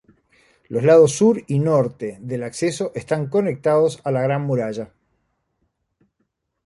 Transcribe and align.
Los 0.67 0.81
lados 0.83 1.11
sur 1.11 1.43
y 1.45 1.59
norte 1.59 2.17
del 2.21 2.39
de 2.39 2.45
acceso 2.47 2.91
están 2.95 3.27
conectados 3.29 3.99
a 4.03 4.09
la 4.09 4.23
Gran 4.23 4.41
Muralla. 4.41 4.91